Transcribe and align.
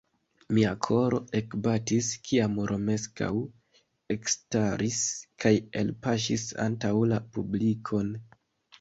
Mia 0.57 0.69
koro 0.85 1.19
ekbatis, 1.39 2.07
kiam 2.29 2.57
Romeskaŭ 2.73 3.29
ekstaris 4.17 5.05
kaj 5.47 5.55
alpaŝis 5.85 6.51
antaŭ 6.69 6.99
la 7.15 7.25
publikon. 7.39 8.15